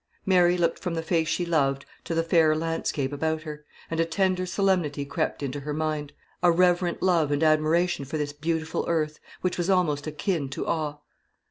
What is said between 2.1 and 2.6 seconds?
the fair